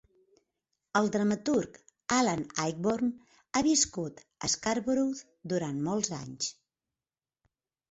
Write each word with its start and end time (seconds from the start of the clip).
El 0.99 1.09
dramaturg 1.15 1.77
Alan 2.15 2.41
Ayckbourn 2.63 3.13
ha 3.53 3.63
viscut 3.69 4.25
a 4.49 4.51
Scarborough 4.57 5.23
durant 5.55 5.87
molts 5.91 6.13
anys. 6.23 6.53